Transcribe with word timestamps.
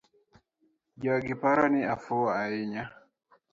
Jogiparo 1.01 1.63
ni 1.73 1.81
afuwo 1.93 2.27
ainya. 2.41 2.83